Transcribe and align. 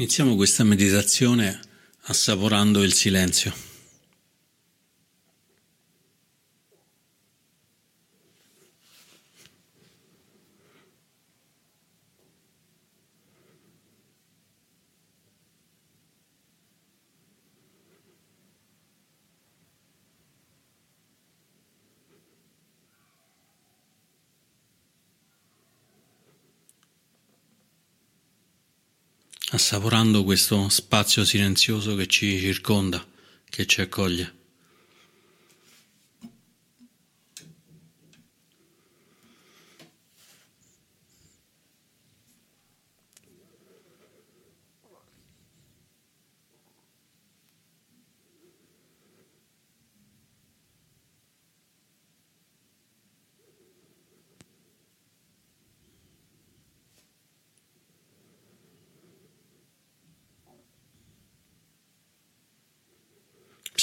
Iniziamo 0.00 0.34
questa 0.34 0.64
meditazione 0.64 1.60
assaporando 2.04 2.82
il 2.82 2.94
silenzio. 2.94 3.69
Assaporando 29.70 30.24
questo 30.24 30.68
spazio 30.68 31.24
silenzioso 31.24 31.94
che 31.94 32.08
ci 32.08 32.40
circonda, 32.40 33.06
che 33.48 33.66
ci 33.66 33.80
accoglie. 33.80 34.39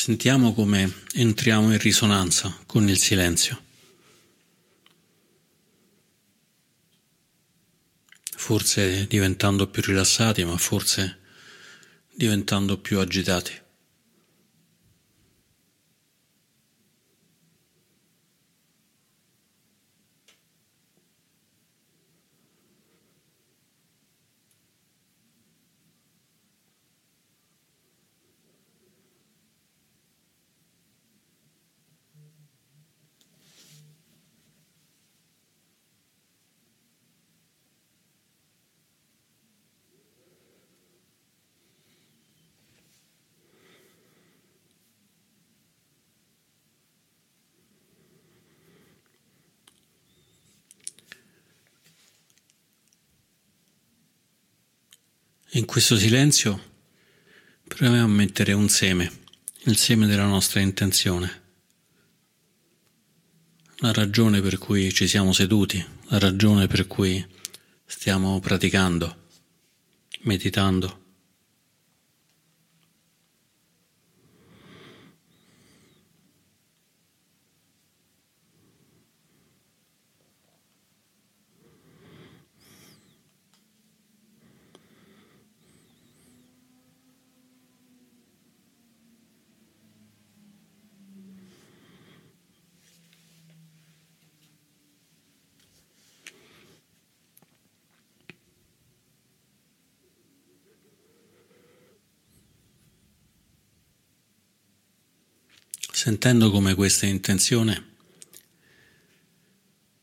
Sentiamo 0.08 0.54
come 0.54 0.90
entriamo 1.16 1.74
in 1.74 1.78
risonanza 1.80 2.58
con 2.66 2.88
il 2.88 2.98
silenzio. 2.98 3.62
Forse 8.38 9.06
diventando 9.08 9.68
più 9.68 9.82
rilassati, 9.82 10.46
ma 10.46 10.56
forse 10.56 11.20
diventando 12.10 12.78
più 12.78 13.00
agitati. 13.00 13.52
In 55.58 55.66
questo 55.66 55.98
silenzio 55.98 56.62
proviamo 57.68 58.04
a 58.04 58.08
mettere 58.08 58.54
un 58.54 58.70
seme, 58.70 59.12
il 59.64 59.76
seme 59.76 60.06
della 60.06 60.28
nostra 60.28 60.60
intenzione, 60.60 61.42
la 63.78 63.92
ragione 63.92 64.40
per 64.40 64.60
cui 64.60 64.94
ci 64.94 65.08
siamo 65.08 65.34
seduti, 65.34 65.84
la 66.10 66.20
ragione 66.20 66.68
per 66.68 66.86
cui 66.86 67.26
stiamo 67.88 68.40
praticando, 68.40 69.30
meditando. 70.26 71.06
Sentendo 106.08 106.52
come 106.52 106.74
questa 106.74 107.06
intenzione 107.06 107.84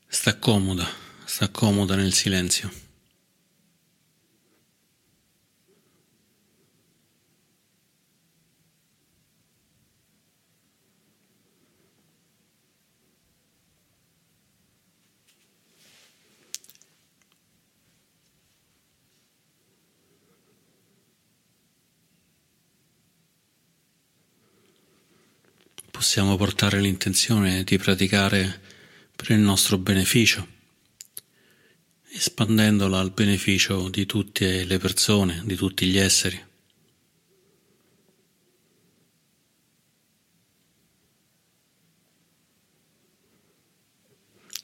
sta 0.07 0.37
comoda, 0.39 0.87
sta 1.25 1.49
comoda 1.49 1.97
nel 1.97 2.13
silenzio. 2.13 2.84
Possiamo 26.05 26.37
portare 26.37 26.83
l'intenzione 26.83 27.65
di 27.65 27.79
praticare 27.79 28.61
per 29.17 29.31
il 29.31 29.39
nostro 29.39 29.79
beneficio, 29.79 30.47
espandendola 32.11 32.99
al 32.99 33.11
beneficio 33.11 33.89
di 33.89 34.05
tutte 34.05 34.65
le 34.65 34.77
persone, 34.77 35.41
di 35.47 35.55
tutti 35.55 35.87
gli 35.87 35.97
esseri. 35.97 36.39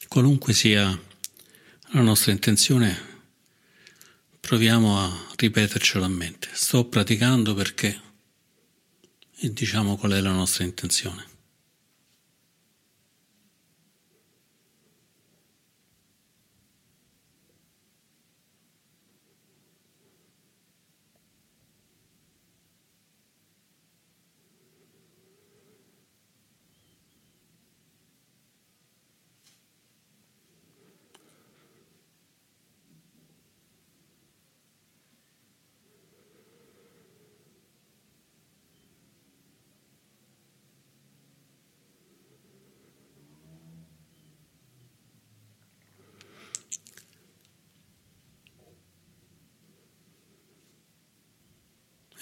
Qualunque 0.09 0.53
sia 0.53 0.85
la 0.85 2.01
nostra 2.03 2.33
intenzione, 2.33 3.25
proviamo 4.41 4.99
a 4.99 5.27
ripetercelo 5.37 6.05
a 6.05 6.09
mente. 6.09 6.51
Sto 6.53 6.85
praticando 6.85 7.55
perché 7.55 7.99
e 9.39 9.51
diciamo 9.51 9.97
qual 9.97 10.13
è 10.13 10.21
la 10.21 10.33
nostra 10.33 10.65
intenzione. 10.65 11.30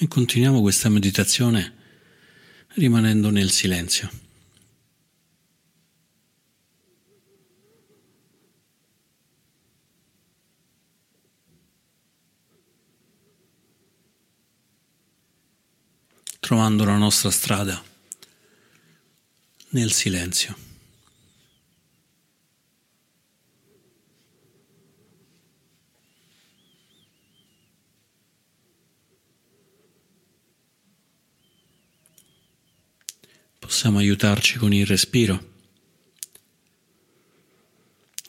E 0.01 0.07
continuiamo 0.07 0.61
questa 0.61 0.89
meditazione 0.89 1.75
rimanendo 2.75 3.31
nel 3.31 3.51
silenzio. 3.51 4.09
Trovando 16.39 16.85
la 16.85 16.97
nostra 16.97 17.33
strada 17.33 17.83
nel 19.71 19.91
silenzio. 19.91 20.68
Possiamo 33.69 33.99
aiutarci 33.99 34.57
con 34.57 34.73
il 34.73 34.87
respiro, 34.87 35.53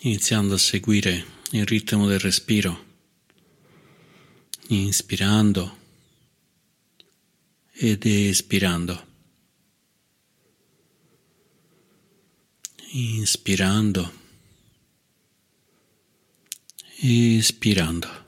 iniziando 0.01 0.55
a 0.55 0.57
seguire 0.57 1.25
il 1.51 1.65
ritmo 1.65 2.07
del 2.07 2.19
respiro, 2.19 2.85
inspirando 4.67 5.77
ed 7.71 8.05
espirando. 8.05 9.07
Inspirando, 12.91 14.11
espirando. 16.97 18.27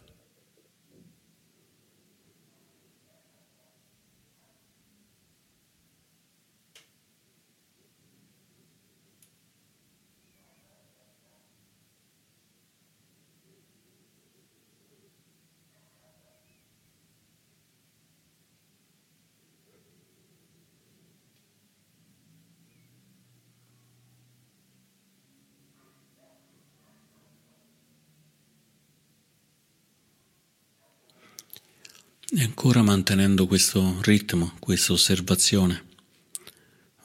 E 32.33 32.50
ancora 32.63 32.83
mantenendo 32.83 33.47
questo 33.47 33.97
ritmo, 34.03 34.53
questa 34.59 34.93
osservazione, 34.93 35.83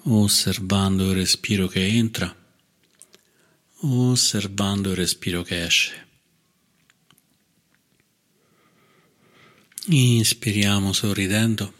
osservando 0.03 1.09
il 1.09 1.17
respiro 1.17 1.67
che 1.67 1.83
entra, 1.83 2.37
osservando 3.77 4.91
il 4.91 4.97
respiro 4.97 5.43
che 5.43 5.65
esce. 5.65 6.07
Inspiriamo 9.87 10.93
sorridendo, 10.93 11.73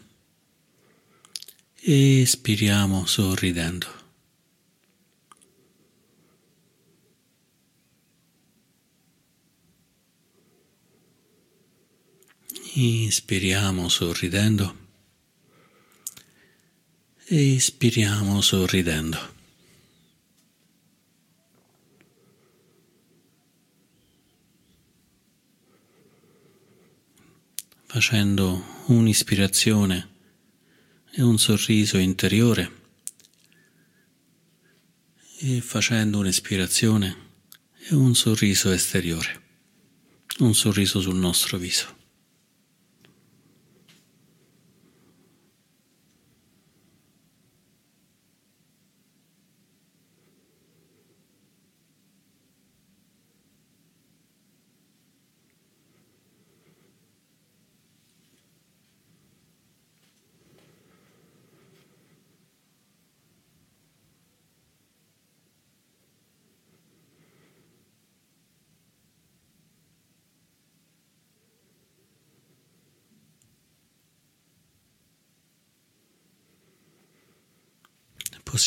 espiriamo 1.75 3.05
sorridendo. 3.05 4.06
Inspiriamo 12.79 13.89
sorridendo. 13.89 14.77
Espiriamo 17.25 18.39
sorridendo. 18.41 19.17
Facendo 27.87 28.63
un'ispirazione 28.89 30.09
e 31.13 31.23
un 31.23 31.39
sorriso 31.39 31.97
interiore 31.97 32.71
e 35.39 35.61
facendo 35.61 36.19
un'espirazione 36.19 37.17
e 37.89 37.95
un 37.95 38.13
sorriso 38.13 38.69
esteriore, 38.69 39.41
un 40.41 40.53
sorriso 40.53 41.01
sul 41.01 41.15
nostro 41.15 41.57
viso. 41.57 41.97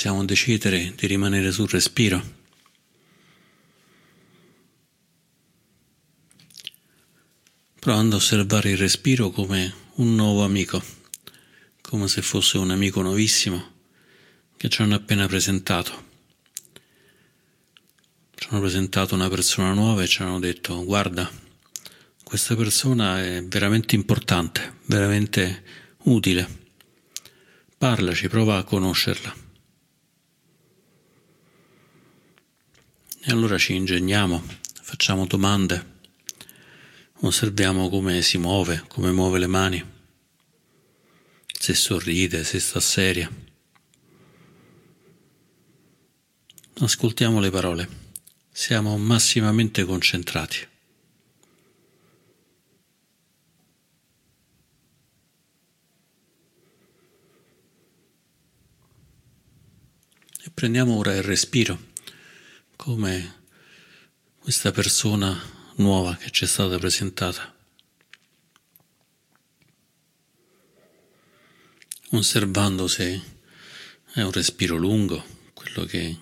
Possiamo 0.01 0.25
decidere 0.25 0.95
di 0.97 1.07
rimanere 1.07 1.53
sul 1.53 1.69
respiro. 1.69 2.25
Provando 7.79 8.15
a 8.15 8.19
osservare 8.19 8.71
il 8.71 8.79
respiro 8.79 9.29
come 9.29 9.71
un 9.97 10.15
nuovo 10.15 10.43
amico, 10.43 10.83
come 11.83 12.09
se 12.09 12.23
fosse 12.23 12.57
un 12.57 12.71
amico 12.71 13.03
nuovissimo 13.03 13.73
che 14.57 14.71
ci 14.71 14.81
hanno 14.81 14.95
appena 14.95 15.27
presentato. 15.27 16.05
Ci 18.37 18.49
hanno 18.49 18.61
presentato 18.61 19.15
una 19.15 19.29
persona 19.29 19.75
nuova 19.75 20.03
e 20.03 20.09
ci 20.09 20.23
hanno 20.23 20.39
detto 20.39 20.83
guarda, 20.83 21.31
questa 22.25 22.57
persona 22.57 23.23
è 23.23 23.45
veramente 23.45 23.97
importante, 23.97 24.77
veramente 24.87 25.63
utile. 26.05 26.49
Parlaci, 27.77 28.29
prova 28.29 28.57
a 28.57 28.65
conoscerla. 28.65 29.49
E 33.23 33.31
allora 33.31 33.59
ci 33.59 33.75
ingegniamo, 33.75 34.43
facciamo 34.81 35.27
domande, 35.27 35.99
osserviamo 37.21 37.91
come 37.91 38.23
si 38.23 38.39
muove, 38.39 38.83
come 38.89 39.11
muove 39.11 39.39
le 39.39 39.47
mani, 39.47 39.85
se 41.47 41.75
sorride, 41.75 42.45
se 42.45 42.59
sta 42.59 42.81
seria. 42.81 43.31
Ascoltiamo 46.79 47.41
le 47.41 47.51
parole, 47.51 47.89
siamo 48.51 48.97
massimamente 48.97 49.85
concentrati. 49.85 50.67
E 60.43 60.51
prendiamo 60.55 60.97
ora 60.97 61.15
il 61.15 61.23
respiro 61.23 61.89
come 62.81 63.43
questa 64.39 64.71
persona 64.71 65.39
nuova 65.75 66.17
che 66.17 66.31
ci 66.31 66.45
è 66.45 66.47
stata 66.47 66.79
presentata. 66.79 67.55
Osservando 72.13 72.89
se 72.89 73.23
è 74.15 74.23
un 74.23 74.33
respiro 74.33 74.77
lungo, 74.77 75.23
quello 75.53 75.85
che 75.85 76.19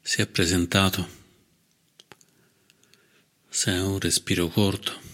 si 0.00 0.22
è 0.22 0.26
presentato, 0.26 1.06
se 3.50 3.72
è 3.72 3.80
un 3.82 3.98
respiro 3.98 4.48
corto. 4.48 5.07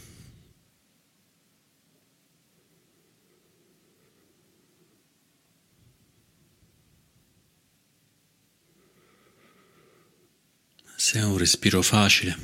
Se 11.14 11.20
è 11.20 11.22
un 11.22 11.38
respiro 11.38 11.80
facile 11.80 12.36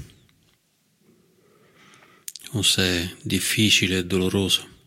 o 2.53 2.63
se 2.63 2.83
è 2.83 3.17
difficile 3.21 3.99
e 3.99 4.05
doloroso. 4.05 4.80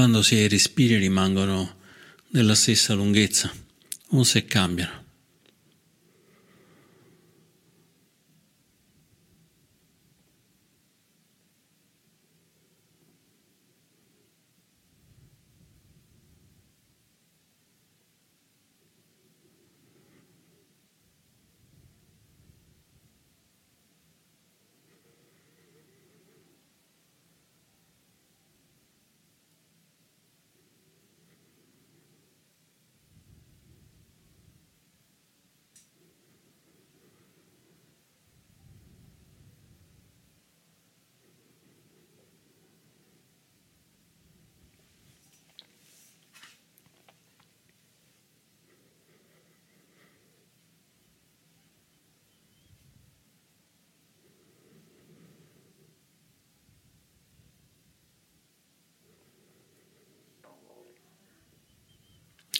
Osservando 0.00 0.22
se 0.22 0.36
i 0.36 0.48
respiri 0.48 0.96
rimangono 0.96 1.76
della 2.26 2.54
stessa 2.54 2.94
lunghezza 2.94 3.52
o 4.12 4.22
se 4.22 4.46
cambiano. 4.46 5.09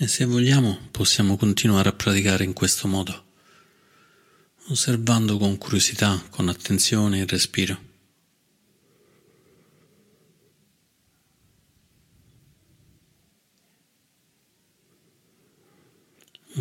E 0.02 0.09
se 0.09 0.25
vogliamo 0.25 0.88
possiamo 0.90 1.37
continuare 1.37 1.90
a 1.90 1.92
praticare 1.92 2.42
in 2.42 2.54
questo 2.54 2.88
modo, 2.88 3.26
osservando 4.69 5.37
con 5.37 5.59
curiosità, 5.59 6.25
con 6.30 6.49
attenzione 6.49 7.19
il 7.19 7.26
respiro. 7.26 7.88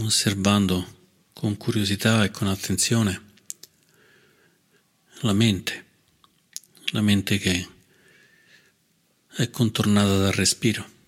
osservando 0.01 1.07
con 1.33 1.55
curiosità 1.57 2.23
e 2.23 2.31
con 2.31 2.47
attenzione 2.47 3.31
la 5.21 5.33
mente, 5.33 5.85
la 6.91 7.01
mente 7.01 7.37
che 7.37 7.67
è 9.29 9.49
contornata 9.49 10.17
dal 10.17 10.31
respiro. 10.33 10.98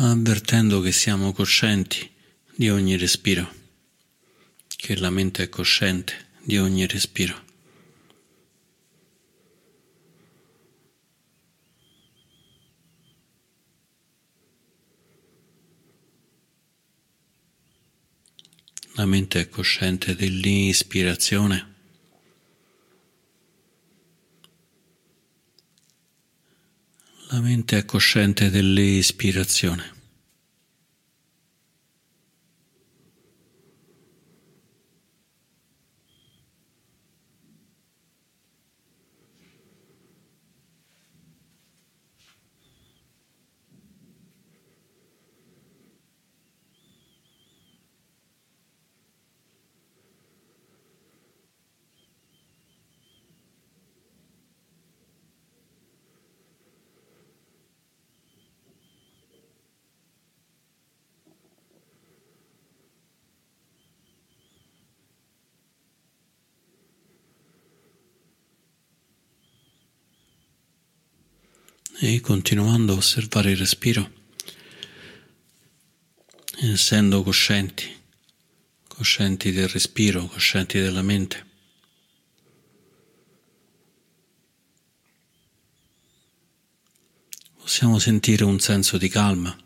Avvertendo 0.00 0.80
che 0.80 0.92
siamo 0.92 1.32
coscienti 1.32 2.08
di 2.54 2.70
ogni 2.70 2.96
respiro, 2.96 3.52
che 4.76 4.96
la 4.96 5.10
mente 5.10 5.44
è 5.44 5.48
cosciente 5.48 6.28
di 6.42 6.56
ogni 6.56 6.86
respiro. 6.86 7.46
La 18.94 19.06
mente 19.06 19.40
è 19.40 19.48
cosciente 19.48 20.14
dell'ispirazione 20.14 21.77
La 27.38 27.44
mente 27.44 27.78
è 27.78 27.84
cosciente 27.84 28.50
dell'ispirazione. 28.50 29.97
E 72.00 72.20
continuando 72.20 72.92
a 72.92 72.96
osservare 72.96 73.50
il 73.50 73.56
respiro, 73.56 74.12
essendo 76.60 77.22
coscienti, 77.24 77.92
coscienti 78.86 79.50
del 79.50 79.68
respiro, 79.68 80.26
coscienti 80.26 80.78
della 80.78 81.02
mente. 81.02 81.46
Possiamo 87.56 87.98
sentire 87.98 88.44
un 88.44 88.60
senso 88.60 88.96
di 88.96 89.08
calma, 89.08 89.56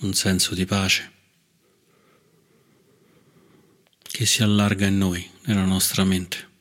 un 0.00 0.12
senso 0.12 0.54
di 0.54 0.66
pace 0.66 1.12
che 4.02 4.26
si 4.26 4.42
allarga 4.42 4.86
in 4.86 4.98
noi, 4.98 5.28
nella 5.46 5.64
nostra 5.64 6.04
mente. 6.04 6.53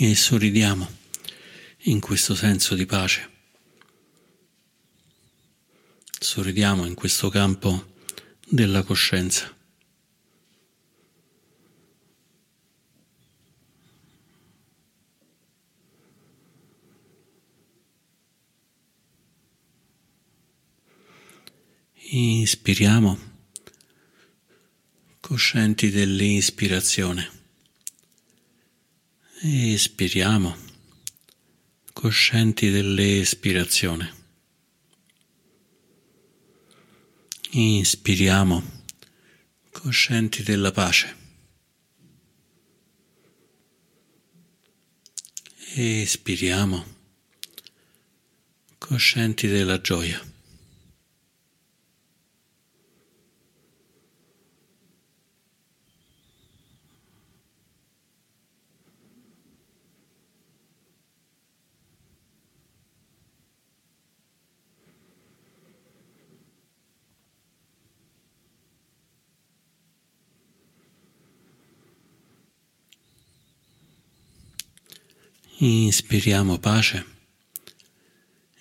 E 0.00 0.14
sorridiamo 0.14 0.88
in 1.82 1.98
questo 1.98 2.36
senso 2.36 2.76
di 2.76 2.86
pace. 2.86 3.30
Sorridiamo 6.20 6.84
in 6.86 6.94
questo 6.94 7.28
campo 7.30 7.94
della 8.48 8.84
coscienza. 8.84 9.52
Inspiriamo, 22.10 23.18
coscienti 25.20 25.90
dell'ispirazione. 25.90 27.37
Espiriamo, 29.40 30.56
coscienti 31.92 32.70
dell'espirazione. 32.70 34.12
Inspiriamo, 37.50 38.60
coscienti 39.70 40.42
della 40.42 40.72
pace. 40.72 41.16
Espiriamo, 45.76 46.84
coscienti 48.76 49.46
della 49.46 49.80
gioia. 49.80 50.20
Inspiriamo 75.60 76.58
pace, 76.58 77.04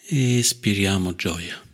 espiriamo 0.09 1.13
gioia. 1.13 1.66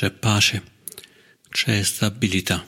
C'è 0.00 0.10
pace, 0.12 0.62
c'è 1.50 1.82
stabilità. 1.82 2.66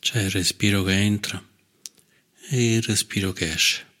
C'è 0.00 0.22
il 0.22 0.30
respiro 0.30 0.82
che 0.82 0.92
entra 0.94 1.46
e 2.48 2.76
il 2.76 2.82
respiro 2.82 3.32
che 3.32 3.52
esce. 3.52 3.91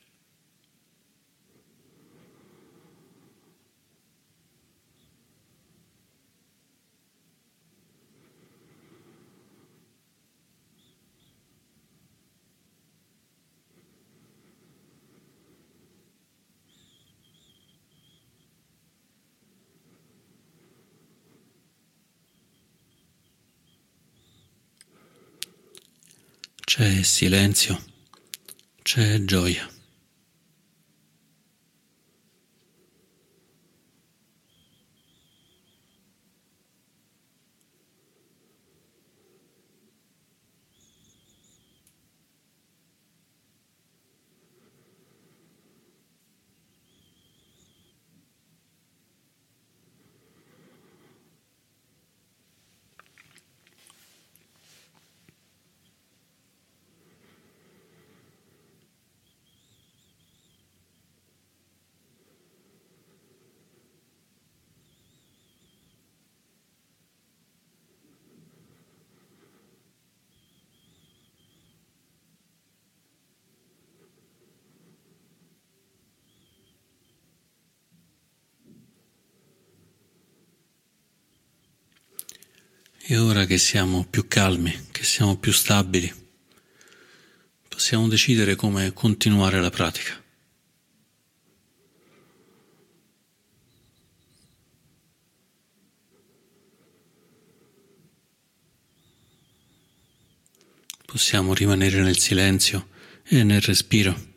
C'è 26.74 27.02
silenzio, 27.02 27.78
c'è 28.80 29.22
gioia. 29.24 29.68
E 83.12 83.18
ora 83.18 83.44
che 83.44 83.58
siamo 83.58 84.06
più 84.08 84.26
calmi, 84.26 84.86
che 84.90 85.04
siamo 85.04 85.36
più 85.36 85.52
stabili, 85.52 86.10
possiamo 87.68 88.08
decidere 88.08 88.54
come 88.54 88.94
continuare 88.94 89.60
la 89.60 89.68
pratica. 89.68 90.18
Possiamo 101.04 101.52
rimanere 101.52 102.00
nel 102.00 102.16
silenzio 102.16 102.88
e 103.24 103.44
nel 103.44 103.60
respiro. 103.60 104.31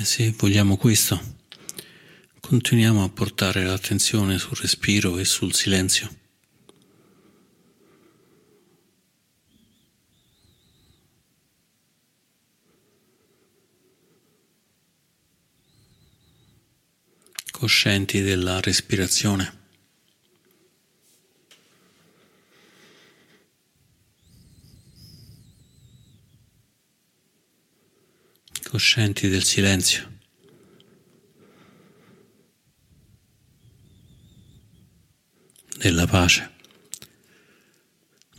E 0.00 0.04
se 0.06 0.30
vogliamo 0.30 0.78
questo, 0.78 1.20
continuiamo 2.40 3.04
a 3.04 3.10
portare 3.10 3.62
l'attenzione 3.62 4.38
sul 4.38 4.56
respiro 4.56 5.18
e 5.18 5.26
sul 5.26 5.52
silenzio. 5.52 6.08
Coscienti 17.50 18.22
della 18.22 18.58
respirazione. 18.58 19.59
Coscienti 28.80 29.28
del 29.28 29.44
silenzio. 29.44 30.08
della 35.76 36.06
pace, 36.06 36.50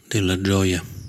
della 0.08 0.39
gioia. 0.41 1.01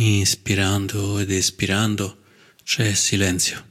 Inspirando 0.00 1.18
ed 1.18 1.32
espirando 1.32 2.22
c'è 2.62 2.94
silenzio. 2.94 3.66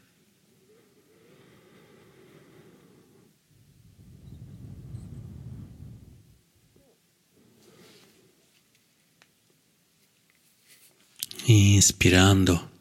Inspirando 11.46 12.72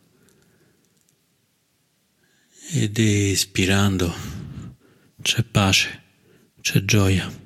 ed 2.72 2.98
espirando 2.98 4.12
c'è 5.22 5.44
pace, 5.44 6.02
c'è 6.60 6.84
gioia. 6.84 7.45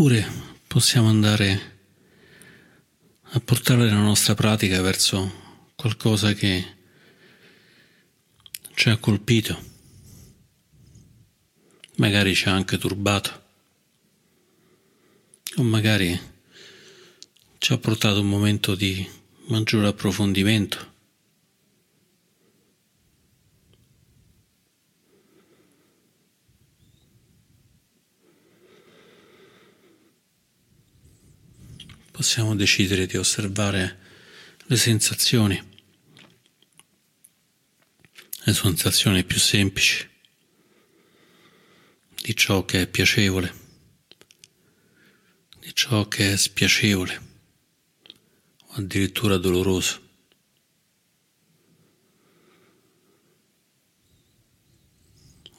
Oppure 0.00 0.26
possiamo 0.66 1.10
andare 1.10 1.76
a 3.32 3.40
portare 3.40 3.84
la 3.86 3.98
nostra 3.98 4.34
pratica 4.34 4.80
verso 4.80 5.30
qualcosa 5.76 6.32
che 6.32 6.64
ci 8.76 8.88
ha 8.88 8.96
colpito, 8.96 9.62
magari 11.96 12.34
ci 12.34 12.48
ha 12.48 12.52
anche 12.54 12.78
turbato, 12.78 13.42
o 15.56 15.62
magari 15.64 16.18
ci 17.58 17.72
ha 17.74 17.76
portato 17.76 18.22
un 18.22 18.28
momento 18.30 18.74
di 18.74 19.06
maggiore 19.48 19.88
approfondimento. 19.88 20.92
Possiamo 32.20 32.54
decidere 32.54 33.06
di 33.06 33.16
osservare 33.16 33.98
le 34.66 34.76
sensazioni, 34.76 35.58
le 38.44 38.52
sensazioni 38.52 39.24
più 39.24 39.38
semplici 39.38 40.06
di 42.16 42.36
ciò 42.36 42.66
che 42.66 42.82
è 42.82 42.86
piacevole, 42.86 43.54
di 45.60 45.70
ciò 45.72 46.08
che 46.08 46.34
è 46.34 46.36
spiacevole 46.36 47.22
o 48.66 48.72
addirittura 48.74 49.38
doloroso. 49.38 50.08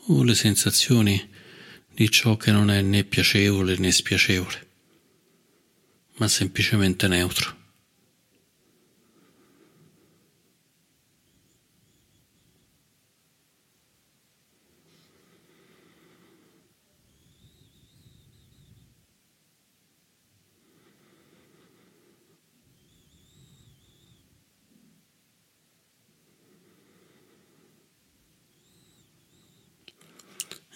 O 0.10 0.24
le 0.24 0.36
sensazioni 0.36 1.28
di 1.92 2.08
ciò 2.12 2.38
che 2.38 2.52
non 2.52 2.70
è 2.70 2.84
né 2.84 3.04
piacevole 3.04 3.78
né 3.78 3.92
spiacevole, 3.92 4.70
ma 6.22 6.28
semplicemente 6.28 7.08
neutro. 7.08 7.58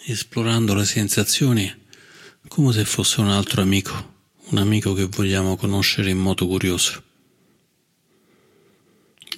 esplorando 0.08 0.76
le 0.76 0.86
sensazioni 0.86 1.84
come 2.48 2.72
se 2.72 2.86
fosse 2.86 3.22
un 3.22 3.30
altro 3.30 3.64
amico, 3.64 4.15
un 4.48 4.58
amico 4.58 4.94
che 4.94 5.06
vogliamo 5.06 5.56
conoscere 5.56 6.10
in 6.10 6.18
modo 6.18 6.48
curioso, 6.48 7.04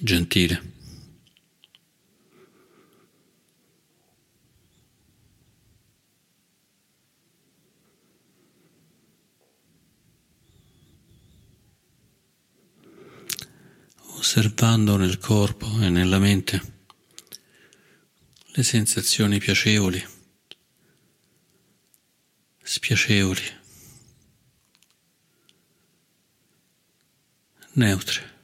gentile. 0.00 0.76
osservando 14.18 14.96
nel 14.96 15.18
corpo 15.18 15.66
e 15.80 15.88
nella 15.90 16.18
mente 16.18 16.60
le 18.46 18.62
sensazioni 18.64 19.38
piacevoli 19.38 20.04
spiacevoli, 22.68 23.42
neutre. 27.78 28.36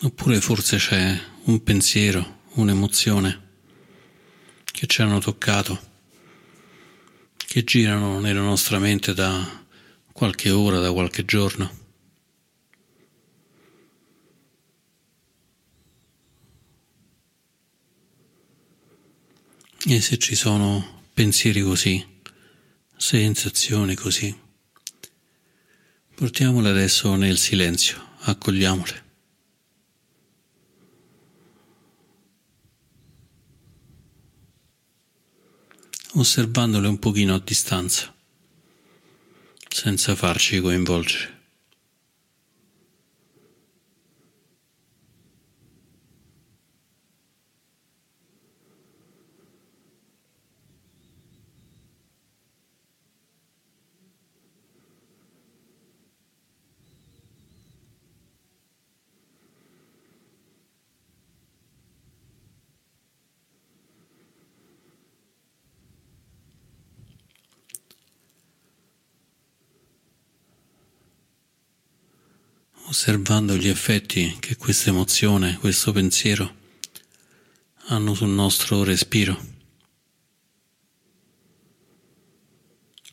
Oppure 0.00 0.40
forse 0.40 0.76
c'è 0.76 1.20
un 1.46 1.60
pensiero, 1.64 2.42
un'emozione 2.54 3.47
che 4.78 4.86
ci 4.86 5.02
hanno 5.02 5.18
toccato, 5.18 5.76
che 7.36 7.64
girano 7.64 8.20
nella 8.20 8.42
nostra 8.42 8.78
mente 8.78 9.12
da 9.12 9.66
qualche 10.12 10.50
ora, 10.50 10.78
da 10.78 10.92
qualche 10.92 11.24
giorno. 11.24 11.68
E 19.84 20.00
se 20.00 20.16
ci 20.18 20.36
sono 20.36 21.02
pensieri 21.12 21.60
così, 21.60 22.06
sensazioni 22.96 23.96
così, 23.96 24.32
portiamole 26.14 26.68
adesso 26.68 27.16
nel 27.16 27.36
silenzio, 27.36 28.00
accogliamole. 28.20 29.07
Osservandole 36.20 36.88
un 36.88 36.98
pochino 36.98 37.34
a 37.34 37.40
distanza, 37.44 38.14
senza 39.68 40.14
farci 40.14 40.60
coinvolgere. 40.60 41.37
Osservando 72.98 73.56
gli 73.56 73.68
effetti 73.68 74.38
che 74.40 74.56
questa 74.56 74.90
emozione, 74.90 75.56
questo 75.60 75.92
pensiero 75.92 76.52
hanno 77.90 78.12
sul 78.12 78.30
nostro 78.30 78.82
respiro, 78.82 79.40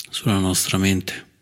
sulla 0.09 0.39
nostra 0.39 0.79
mente. 0.79 1.33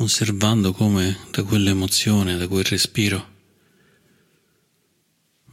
Osservando 0.00 0.72
come 0.72 1.18
da 1.30 1.42
quell'emozione, 1.42 2.36
da 2.36 2.46
quel 2.46 2.64
respiro, 2.64 3.36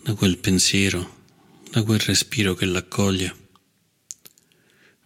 da 0.04 0.14
quel 0.14 0.38
pensiero, 0.38 1.24
da 1.72 1.84
quel 1.84 2.00
respiro 2.00 2.54
che 2.54 2.66
l'accoglie, 2.66 3.36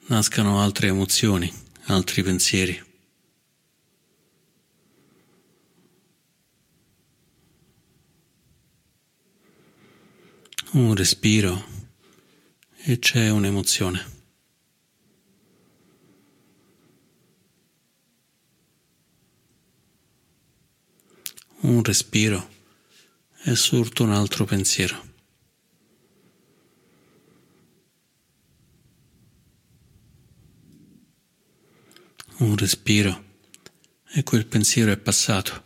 nascano 0.08 0.62
altre 0.62 0.88
emozioni, 0.88 1.52
altri 1.86 2.22
pensieri. 2.22 2.88
Un 10.72 10.94
respiro 10.96 11.66
e 12.84 13.00
c'è 13.00 13.30
un'emozione. 13.30 14.19
Un 21.62 21.84
respiro 21.84 22.50
è 23.44 23.54
sorto 23.54 24.04
un 24.04 24.12
altro 24.12 24.46
pensiero. 24.46 25.08
un 32.40 32.56
respiro 32.56 33.26
e 34.12 34.24
quel 34.24 34.46
pensiero 34.46 34.92
è 34.92 34.98
passato, 34.98 35.64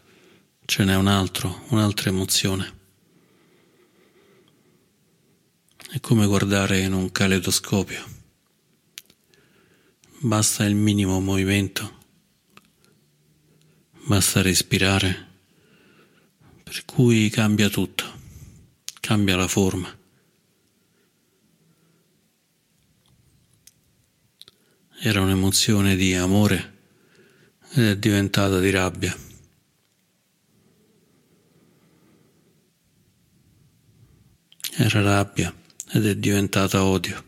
ce 0.66 0.84
n'è 0.84 0.96
un 0.96 1.08
altro, 1.08 1.66
un'altra 1.70 2.10
emozione. 2.10 2.82
È 5.90 6.00
come 6.00 6.26
guardare 6.26 6.80
in 6.80 6.94
un 6.94 7.12
caleidoscopio. 7.12 8.22
Basta 10.20 10.66
il 10.66 10.76
minimo 10.76 11.20
movimento, 11.20 12.00
basta 14.06 14.42
respirare, 14.42 15.33
per 16.74 16.86
cui 16.86 17.30
cambia 17.30 17.70
tutto, 17.70 18.04
cambia 19.00 19.36
la 19.36 19.48
forma. 19.48 19.96
Era 24.98 25.22
un'emozione 25.22 25.96
di 25.96 26.16
amore 26.16 26.78
ed 27.74 27.84
è 27.84 27.98
diventata 27.98 28.60
di 28.60 28.72
rabbia. 28.72 29.16
Era 34.72 35.02
rabbia 35.04 35.54
ed 35.92 36.08
è 36.08 36.16
diventata 36.16 36.84
odio. 36.84 37.24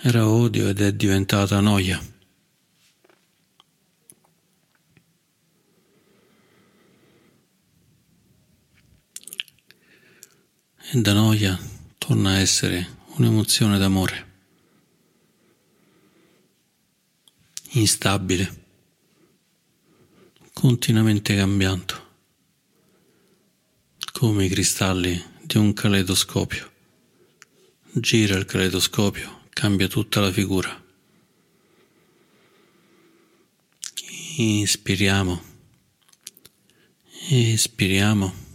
Era 0.00 0.26
odio 0.28 0.66
ed 0.66 0.80
è 0.80 0.92
diventata 0.92 1.60
noia. 1.60 2.16
E 10.90 11.02
da 11.02 11.12
noia 11.12 11.58
torna 11.98 12.30
a 12.30 12.38
essere 12.38 12.96
un'emozione 13.16 13.76
d'amore, 13.76 14.26
instabile, 17.72 18.64
continuamente 20.54 21.36
cambiando, 21.36 22.06
come 24.12 24.46
i 24.46 24.48
cristalli 24.48 25.22
di 25.42 25.58
un 25.58 25.74
caleidoscopio. 25.74 26.72
Gira 27.92 28.36
il 28.36 28.46
caleidoscopio, 28.46 29.42
cambia 29.50 29.88
tutta 29.88 30.20
la 30.20 30.32
figura. 30.32 30.84
Inspiriamo, 34.36 35.42
espiriamo 37.28 38.46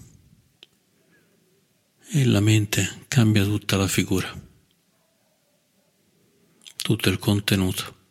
e 2.15 2.25
la 2.25 2.41
mente 2.41 3.05
cambia 3.07 3.43
tutta 3.43 3.75
la 3.75 3.87
figura, 3.87 4.31
tutto 6.83 7.09
il 7.09 7.17
contenuto. 7.17 8.02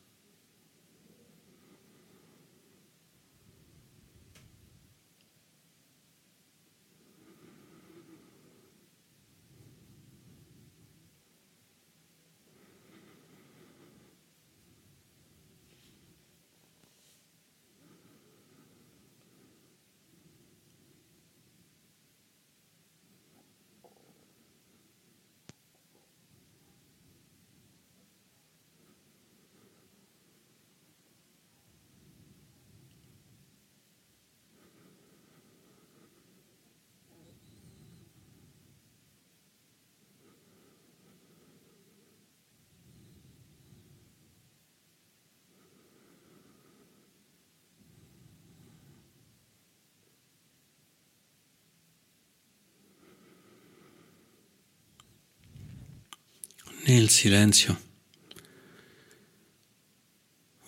Nel 56.92 57.08
silenzio. 57.08 57.80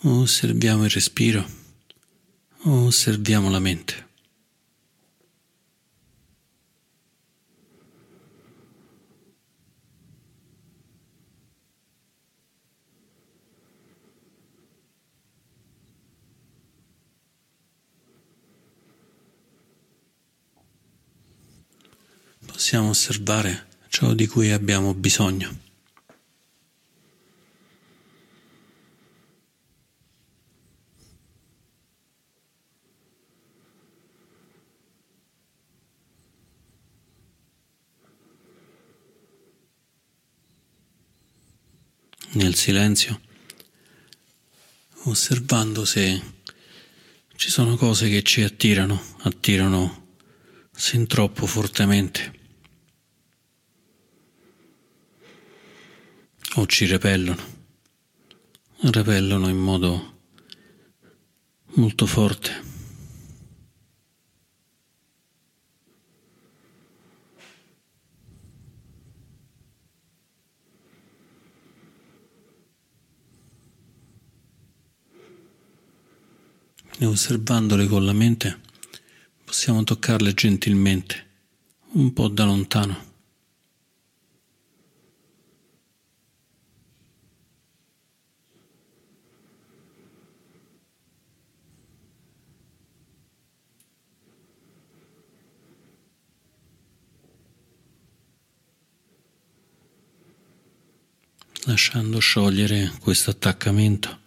Osserviamo 0.01 0.85
il 0.85 0.89
respiro, 0.89 1.45
osserviamo 2.63 3.49
la 3.49 3.59
mente. 3.59 4.03
Possiamo 22.45 22.89
osservare 22.89 23.67
ciò 23.89 24.13
di 24.13 24.25
cui 24.27 24.51
abbiamo 24.51 24.93
bisogno. 24.95 25.64
Nel 42.55 42.63
silenzio, 42.63 43.19
osservando 45.03 45.83
se 45.83 46.21
ci 47.35 47.49
sono 47.49 47.75
cose 47.75 48.07
che 48.07 48.23
ci 48.23 48.41
attirano, 48.43 48.99
attirano 49.23 50.13
sin 50.71 51.05
troppo 51.05 51.45
fortemente 51.45 52.39
o 56.55 56.65
ci 56.65 56.85
repellono, 56.85 57.43
repellono 58.83 59.49
in 59.49 59.57
modo 59.57 60.19
molto 61.73 62.05
forte. 62.05 62.74
E 76.97 77.05
osservandole 77.05 77.87
con 77.87 78.05
la 78.05 78.13
mente 78.13 78.61
possiamo 79.43 79.83
toccarle 79.83 80.33
gentilmente, 80.33 81.25
un 81.93 82.13
po' 82.13 82.27
da 82.27 82.45
lontano. 82.45 83.13
lasciando 101.67 102.19
sciogliere 102.19 102.91
questo 102.99 103.31
attaccamento, 103.31 104.19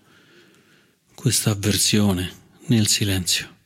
questa 1.15 1.51
avversione 1.51 2.47
nel 2.69 2.87
silenzio. 2.87 3.58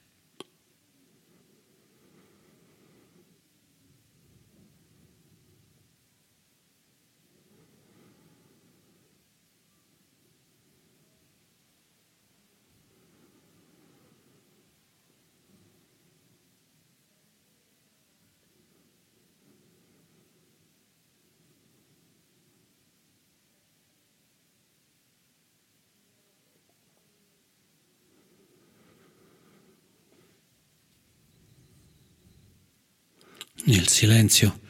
Nel 33.65 33.87
silenzio 33.89 34.61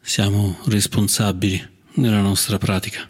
siamo 0.00 0.58
responsabili 0.66 1.72
nella 1.94 2.20
nostra 2.20 2.58
pratica. 2.58 3.08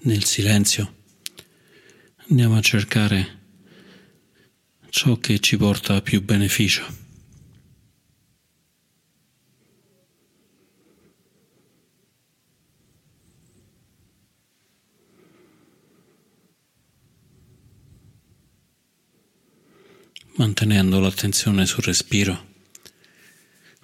Nel 0.00 0.24
silenzio 0.24 0.94
andiamo 2.28 2.56
a 2.56 2.60
cercare 2.60 3.36
ciò 4.90 5.16
che 5.16 5.38
ci 5.40 5.56
porta 5.56 6.00
più 6.00 6.22
beneficio. 6.22 7.07
Mantenendo 20.38 21.00
l'attenzione 21.00 21.66
sul 21.66 21.82
respiro 21.82 22.46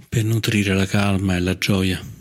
per 0.09 0.23
nutrire 0.25 0.73
la 0.73 0.87
calma 0.87 1.37
e 1.37 1.40
la 1.40 1.59
gioia. 1.59 2.12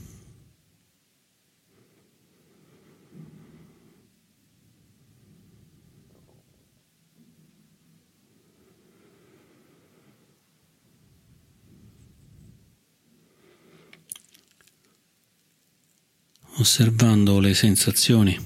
osservando 16.57 17.39
le 17.39 17.55
sensazioni 17.55 18.37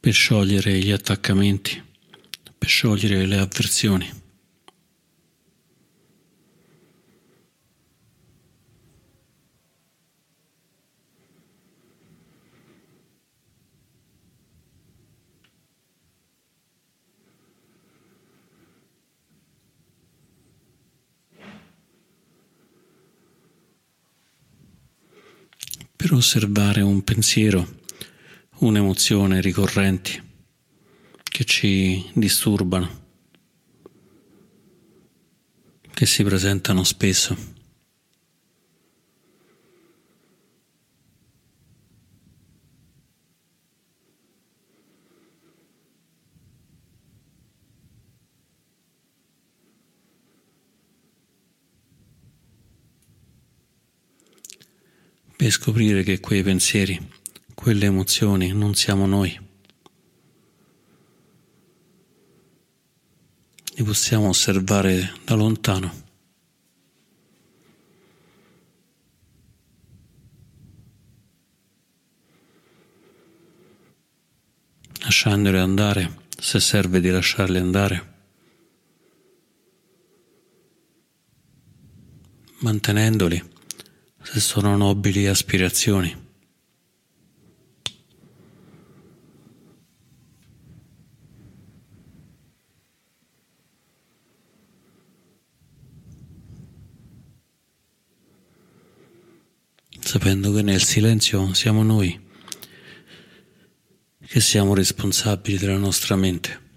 per 0.00 0.14
sciogliere 0.14 0.78
gli 0.78 0.90
attaccamenti 0.90 1.89
per 2.60 2.68
sciogliere 2.68 3.24
le 3.24 3.38
avversioni. 3.38 4.18
per 25.96 26.14
osservare 26.14 26.80
un 26.80 27.04
pensiero, 27.04 27.68
un'emozione 28.60 29.42
ricorrenti 29.42 30.29
che 31.40 31.46
ci 31.46 32.04
disturbano, 32.12 33.00
che 35.94 36.04
si 36.04 36.22
presentano 36.22 36.84
spesso. 36.84 37.58
per 55.36 55.50
scoprire 55.50 56.02
che 56.02 56.20
quei 56.20 56.42
pensieri, 56.42 57.00
quelle 57.54 57.86
emozioni 57.86 58.52
non 58.52 58.74
siamo 58.74 59.06
noi. 59.06 59.49
Li 63.80 63.86
possiamo 63.86 64.28
osservare 64.28 65.14
da 65.24 65.34
lontano. 65.34 66.08
Lasciandoli 75.00 75.56
andare 75.56 76.24
se 76.38 76.60
serve 76.60 77.00
di 77.00 77.08
lasciarli 77.08 77.56
andare. 77.56 78.08
Mantenendoli 82.58 83.42
se 84.22 84.40
sono 84.40 84.76
nobili 84.76 85.26
aspirazioni. 85.26 86.28
sapendo 100.10 100.52
che 100.52 100.62
nel 100.80 100.88
silenzio 100.88 101.52
siamo 101.52 101.82
noi 101.82 102.18
che 104.26 104.40
siamo 104.40 104.72
responsabili 104.72 105.58
della 105.58 105.76
nostra 105.76 106.16
mente. 106.16 106.68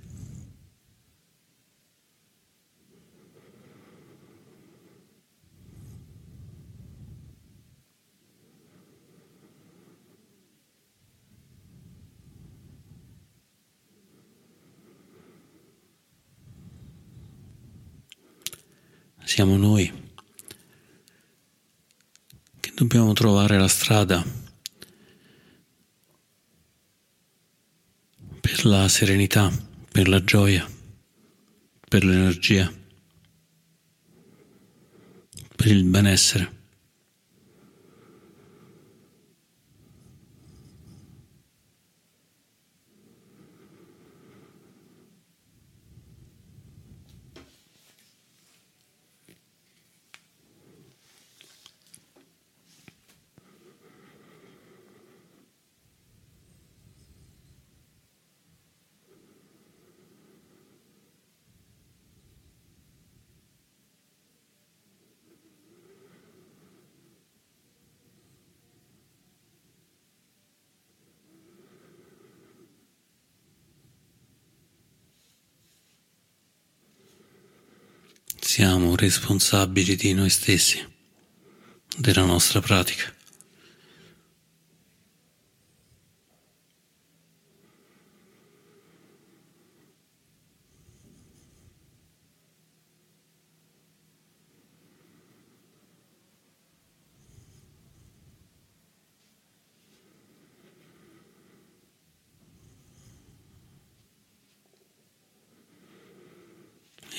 Siamo 19.23 19.55
noi 19.55 20.03
dobbiamo 22.83 23.13
trovare 23.13 23.57
la 23.57 23.67
strada 23.83 24.23
per 28.39 28.65
la 28.65 28.87
serenità, 28.87 29.51
per 29.91 30.07
la 30.07 30.23
gioia, 30.23 30.65
per 31.89 32.05
l'energia, 32.05 32.71
per 35.57 35.67
il 35.67 35.83
benessere. 35.83 36.62
Siamo 78.53 78.95
responsabili 78.95 79.95
di 79.95 80.13
noi 80.13 80.29
stessi, 80.29 80.77
della 81.97 82.23
nostra 82.23 82.61
pratica. 82.61 83.11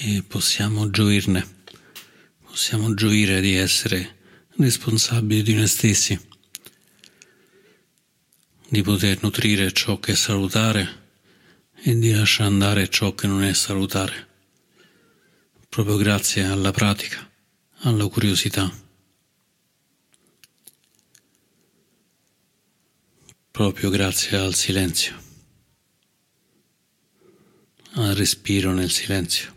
e 0.05 0.22
possiamo 0.45 0.90
gioirne, 0.90 1.42
possiamo 2.45 2.92
gioire 2.92 3.40
di 3.40 3.55
essere 3.55 4.16
responsabili 4.59 5.42
di 5.42 5.55
noi 5.55 5.66
stessi, 5.66 6.20
di 8.68 8.82
poter 8.82 9.22
nutrire 9.22 9.72
ciò 9.72 9.99
che 9.99 10.12
è 10.12 10.14
salutare 10.14 11.07
e 11.72 11.99
di 11.99 12.12
lasciare 12.12 12.51
andare 12.51 12.90
ciò 12.90 13.14
che 13.14 13.26
non 13.26 13.42
è 13.42 13.55
salutare, 13.55 14.28
proprio 15.70 15.97
grazie 15.97 16.45
alla 16.45 16.72
pratica, 16.72 17.26
alla 17.78 18.07
curiosità. 18.09 18.70
proprio 23.51 23.88
grazie 23.88 24.36
al 24.36 24.53
silenzio, 24.53 25.16
al 27.92 28.14
respiro 28.14 28.72
nel 28.72 28.90
silenzio. 28.90 29.53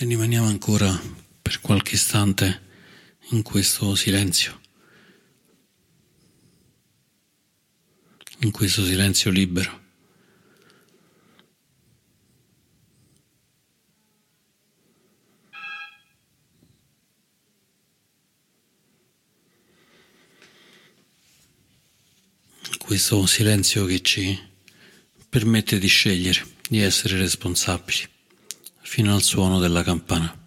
E 0.00 0.06
rimaniamo 0.06 0.46
ancora 0.46 0.98
per 1.42 1.60
qualche 1.60 1.96
istante 1.96 2.68
in 3.32 3.42
questo 3.42 3.94
silenzio, 3.94 4.58
in 8.38 8.50
questo 8.50 8.82
silenzio 8.82 9.30
libero. 9.30 9.78
questo 22.78 23.24
silenzio 23.24 23.84
che 23.84 24.02
ci 24.02 24.36
permette 25.28 25.78
di 25.78 25.86
scegliere, 25.86 26.44
di 26.68 26.80
essere 26.80 27.16
responsabili 27.18 28.18
fino 28.92 29.14
al 29.14 29.22
suono 29.22 29.60
della 29.60 29.84
campana. 29.84 30.39